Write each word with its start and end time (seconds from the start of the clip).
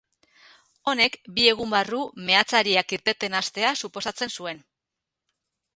Honek, 0.91 1.17
bi 1.35 1.45
egun 1.51 1.69
barru 1.75 1.99
meatzariak 2.31 2.97
irteten 2.99 3.41
hastea 3.43 3.77
suposatzen 3.83 4.37
zuen. 4.39 4.65